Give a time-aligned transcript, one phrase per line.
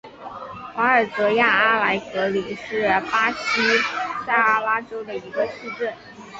[0.77, 3.61] 瓦尔泽亚阿莱格里是巴西
[4.25, 5.93] 塞阿拉州的一个市镇。